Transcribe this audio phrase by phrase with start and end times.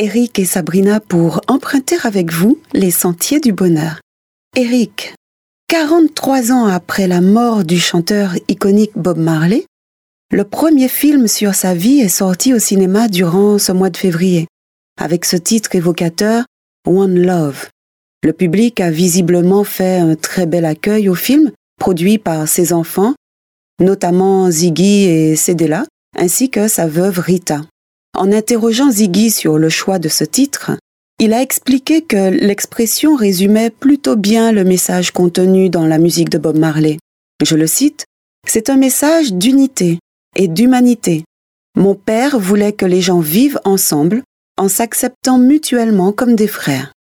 [0.00, 4.00] Eric et Sabrina pour emprunter avec vous les sentiers du bonheur.
[4.56, 5.14] Eric,
[5.68, 9.66] 43 ans après la mort du chanteur iconique Bob Marley,
[10.32, 14.48] le premier film sur sa vie est sorti au cinéma durant ce mois de février,
[15.00, 16.44] avec ce titre évocateur
[16.88, 17.68] One Love.
[18.24, 23.14] Le public a visiblement fait un très bel accueil au film, produit par ses enfants,
[23.80, 25.84] notamment Ziggy et Cedella,
[26.18, 27.60] ainsi que sa veuve Rita.
[28.14, 30.70] En interrogeant Ziggy sur le choix de ce titre,
[31.20, 36.38] il a expliqué que l'expression résumait plutôt bien le message contenu dans la musique de
[36.38, 36.98] Bob Marley.
[37.44, 38.04] Je le cite,
[38.46, 39.98] C'est un message d'unité
[40.36, 41.24] et d'humanité.
[41.76, 44.22] Mon père voulait que les gens vivent ensemble
[44.58, 46.92] en s'acceptant mutuellement comme des frères.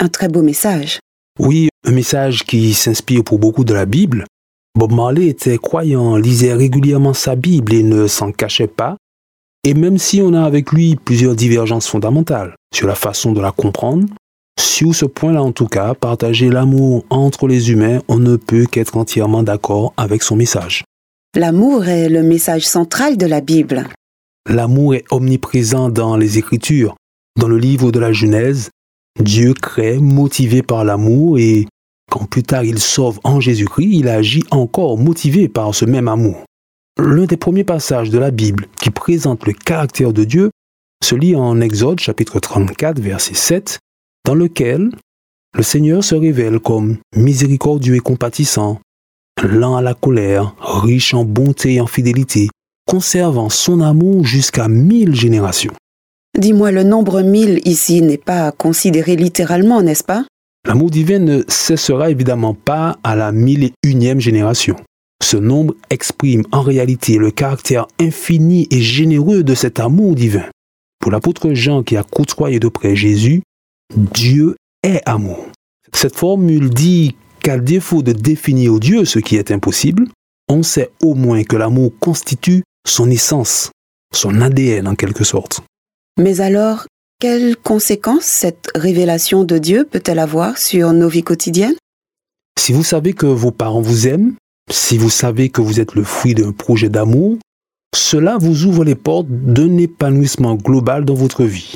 [0.00, 0.98] Un très beau message.
[1.38, 4.24] Oui, un message qui s'inspire pour beaucoup de la Bible.
[4.78, 8.96] Bob Marley était croyant, lisait régulièrement sa Bible et ne s'en cachait pas,
[9.64, 13.50] et même si on a avec lui plusieurs divergences fondamentales sur la façon de la
[13.50, 14.06] comprendre,
[14.60, 18.96] sur ce point-là en tout cas, partager l'amour entre les humains, on ne peut qu'être
[18.96, 20.84] entièrement d'accord avec son message.
[21.34, 23.88] L'amour est le message central de la Bible.
[24.48, 26.94] L'amour est omniprésent dans les Écritures.
[27.40, 28.70] Dans le livre de la Genèse,
[29.20, 31.66] Dieu crée motivé par l'amour et
[32.10, 36.44] quand plus tard il sauve en Jésus-Christ, il agit encore motivé par ce même amour.
[36.96, 40.50] L'un des premiers passages de la Bible qui présente le caractère de Dieu
[41.02, 43.80] se lit en Exode chapitre 34 verset 7
[44.24, 44.90] dans lequel
[45.56, 48.80] le Seigneur se révèle comme miséricordieux et compatissant,
[49.42, 52.48] lent à la colère, riche en bonté et en fidélité,
[52.86, 55.74] conservant son amour jusqu'à mille générations.
[56.38, 60.24] Dis-moi, le nombre mille ici n'est pas considéré littéralement, n'est-ce pas?
[60.64, 64.76] L'amour divin ne cessera évidemment pas à la mille et unième génération.
[65.24, 70.44] Ce nombre exprime en réalité le caractère infini et généreux de cet amour divin.
[71.00, 73.42] Pour l'apôtre Jean qui a côtoyé de près Jésus,
[73.96, 75.48] Dieu est amour.
[75.94, 80.08] Cette formule dit qu'à défaut de définir Dieu ce qui est impossible,
[80.50, 83.70] on sait au moins que l'amour constitue son essence,
[84.14, 85.62] son ADN en quelque sorte.
[86.20, 86.84] Mais alors,
[87.18, 91.76] quelles conséquences cette révélation de Dieu peut-elle avoir sur nos vies quotidiennes?
[92.58, 94.34] Si vous savez que vos parents vous aiment,
[94.70, 97.38] si vous savez que vous êtes le fruit d'un projet d'amour,
[97.94, 101.74] cela vous ouvre les portes d'un épanouissement global dans votre vie.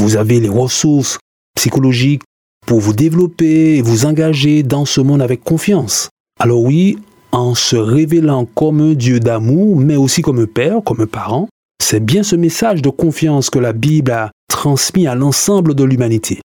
[0.00, 1.18] Vous avez les ressources
[1.56, 2.22] psychologiques
[2.66, 6.08] pour vous développer et vous engager dans ce monde avec confiance.
[6.40, 6.98] Alors oui,
[7.32, 11.48] en se révélant comme un Dieu d'amour, mais aussi comme un père, comme un parent,
[11.82, 16.40] c'est bien ce message de confiance que la Bible a transmis à l'ensemble de l'humanité.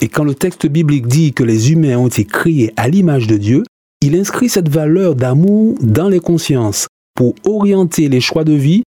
[0.00, 3.36] Et quand le texte biblique dit que les humains ont été créés à l'image de
[3.36, 3.64] Dieu,
[4.04, 8.82] il inscrit cette valeur d'amour dans les consciences pour orienter les choix de vie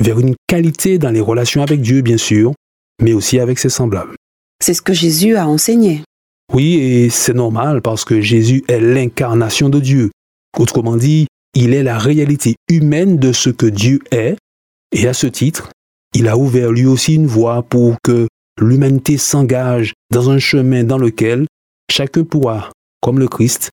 [0.00, 2.52] vers une qualité dans les relations avec Dieu, bien sûr,
[3.02, 4.14] mais aussi avec ses semblables.
[4.62, 6.02] C'est ce que Jésus a enseigné.
[6.52, 10.10] Oui, et c'est normal parce que Jésus est l'incarnation de Dieu.
[10.56, 14.36] Autrement dit, il est la réalité humaine de ce que Dieu est,
[14.92, 15.70] et à ce titre,
[16.14, 18.28] il a ouvert lui aussi une voie pour que
[18.60, 21.46] l'humanité s'engage dans un chemin dans lequel
[21.90, 22.70] chacun pourra,
[23.00, 23.70] comme le Christ,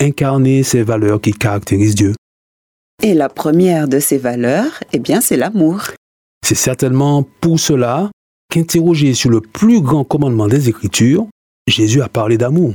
[0.00, 2.14] incarner ces valeurs qui caractérisent Dieu.
[3.02, 5.82] Et la première de ces valeurs, eh bien, c'est l'amour.
[6.44, 8.10] C'est certainement pour cela
[8.50, 11.26] qu'interrogé sur le plus grand commandement des Écritures,
[11.68, 12.74] Jésus a parlé d'amour.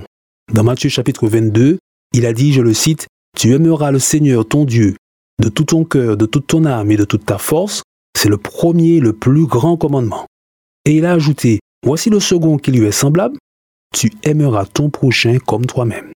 [0.53, 1.79] Dans Matthieu chapitre 22,
[2.13, 3.07] il a dit, je le cite,
[3.37, 4.95] Tu aimeras le Seigneur ton Dieu
[5.41, 7.81] de tout ton cœur, de toute ton âme et de toute ta force.
[8.15, 10.25] C'est le premier, le plus grand commandement.
[10.85, 13.37] Et il a ajouté, Voici le second qui lui est semblable,
[13.93, 16.12] Tu aimeras ton prochain comme toi-même.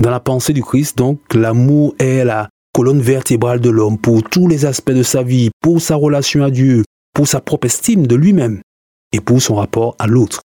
[0.00, 4.46] Dans la pensée du Christ, donc, l'amour est la colonne vertébrale de l'homme pour tous
[4.46, 8.14] les aspects de sa vie, pour sa relation à Dieu, pour sa propre estime de
[8.14, 8.60] lui-même
[9.12, 10.42] et pour son rapport à l'autre.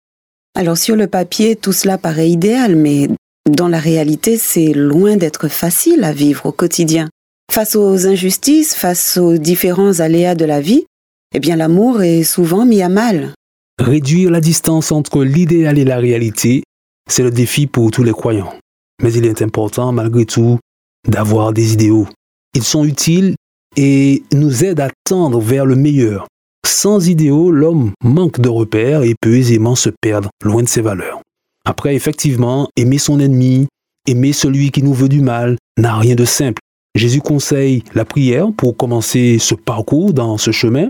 [0.57, 3.09] Alors sur le papier, tout cela paraît idéal, mais
[3.49, 7.09] dans la réalité, c'est loin d'être facile à vivre au quotidien.
[7.51, 10.85] Face aux injustices, face aux différents aléas de la vie,
[11.35, 13.33] eh bien l'amour est souvent mis à mal.
[13.79, 16.63] Réduire la distance entre l'idéal et la réalité,
[17.09, 18.53] c'est le défi pour tous les croyants.
[19.01, 20.59] Mais il est important, malgré tout,
[21.07, 22.07] d'avoir des idéaux.
[22.53, 23.35] Ils sont utiles
[23.75, 26.27] et nous aident à tendre vers le meilleur.
[26.65, 31.21] Sans idéaux, l'homme manque de repères et peut aisément se perdre loin de ses valeurs.
[31.65, 33.67] Après, effectivement, aimer son ennemi,
[34.07, 36.61] aimer celui qui nous veut du mal, n'a rien de simple.
[36.95, 40.89] Jésus conseille la prière pour commencer ce parcours dans ce chemin.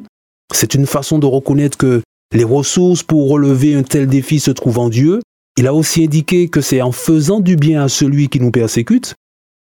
[0.53, 2.01] C'est une façon de reconnaître que
[2.33, 5.19] les ressources pour relever un tel défi se trouvent en Dieu.
[5.57, 9.15] Il a aussi indiqué que c'est en faisant du bien à celui qui nous persécute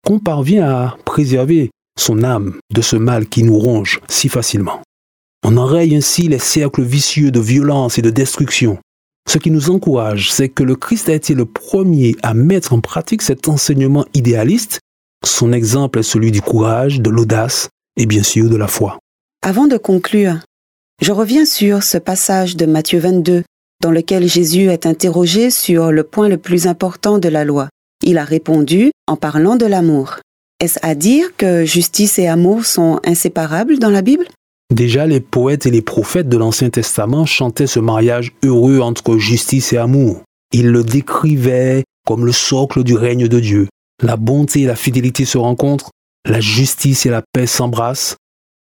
[0.06, 4.81] qu'on parvient à préserver son âme de ce mal qui nous ronge si facilement.
[5.45, 8.80] On enraye ainsi les cercles vicieux de violence et de destruction.
[9.30, 12.81] Ce qui nous encourage, c'est que le Christ a été le premier à mettre en
[12.81, 14.79] pratique cet enseignement idéaliste.
[15.25, 19.00] Son exemple est celui du courage, de l'audace et bien sûr de la foi.
[19.41, 20.39] Avant de conclure,
[21.01, 23.44] je reviens sur ce passage de Matthieu 22
[23.83, 27.68] dans lequel Jésus est interrogé sur le point le plus important de la loi.
[28.01, 30.19] Il a répondu en parlant de l'amour.
[30.62, 34.25] Est-ce à dire que justice et amour sont inséparables dans la Bible?
[34.74, 39.74] Déjà, les poètes et les prophètes de l'Ancien Testament chantaient ce mariage heureux entre justice
[39.74, 40.21] et amour.
[40.53, 43.68] Ils le décrivaient comme le socle du règne de Dieu.
[44.01, 45.91] La bonté et la fidélité se rencontrent,
[46.25, 48.15] la justice et la paix s'embrassent.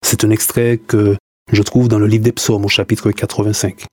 [0.03, 1.19] C'est un extrait que
[1.53, 3.85] je trouve dans le livre des psaumes au chapitre 85.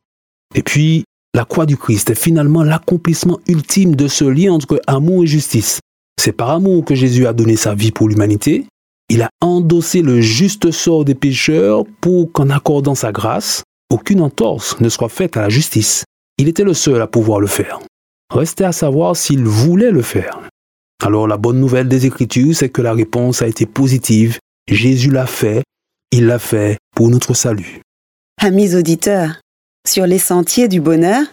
[0.55, 1.03] Et puis,
[1.37, 5.79] la croix du Christ est finalement l'accomplissement ultime de ce lien entre amour et justice.
[6.19, 8.65] C'est par amour que Jésus a donné sa vie pour l'humanité.
[9.07, 13.61] Il a endossé le juste sort des pécheurs pour qu'en accordant sa grâce,
[13.91, 16.05] aucune entorse ne soit faite à la justice.
[16.39, 17.81] Il était le seul à pouvoir le faire.
[18.33, 20.41] Restait à savoir s'il voulait le faire.
[21.03, 24.39] Alors la bonne nouvelle des Écritures, c'est que la réponse a été positive.
[24.67, 25.61] Jésus l'a fait.
[26.11, 27.83] Il l'a fait pour notre salut.
[28.41, 29.39] Amis auditeurs,
[29.87, 31.23] sur les sentiers du bonheur,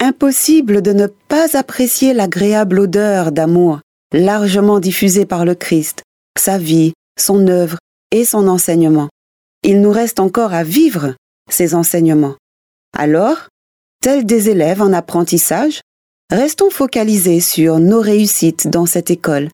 [0.00, 3.80] impossible de ne pas apprécier l'agréable odeur d'amour
[4.12, 6.02] largement diffusée par le Christ,
[6.38, 7.78] sa vie, son œuvre
[8.10, 9.08] et son enseignement.
[9.62, 11.14] Il nous reste encore à vivre
[11.50, 12.36] ces enseignements.
[12.96, 13.48] Alors,
[14.02, 15.80] tels des élèves en apprentissage,
[16.30, 19.48] restons focalisés sur nos réussites dans cette école.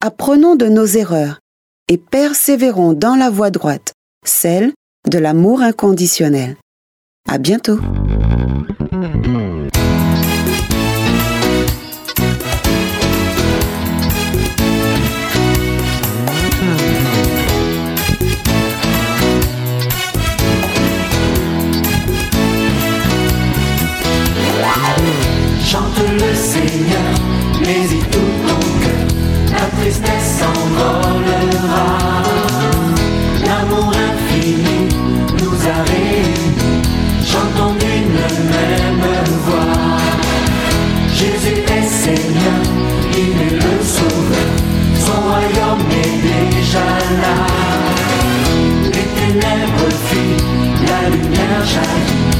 [0.00, 1.38] Apprenons de nos erreurs
[1.88, 3.92] et persévérons dans la voie droite,
[4.24, 4.72] celle
[5.08, 6.56] de l'amour inconditionnel.
[7.28, 7.78] À bientôt.
[42.00, 42.62] Seigneur,
[43.12, 44.52] il est le Sauveur,
[45.04, 46.88] son royaume est déjà
[47.22, 47.36] là.
[48.94, 50.42] Les ténèbres fuient,
[50.88, 52.30] la lumière jaillit,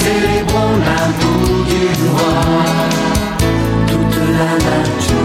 [0.00, 2.40] célébrons l'amour du roi.
[3.86, 5.21] Toute la nature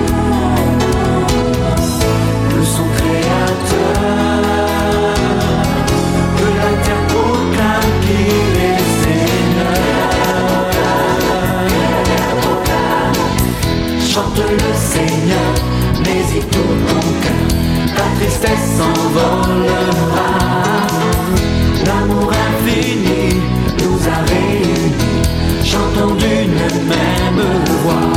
[27.88, 28.17] même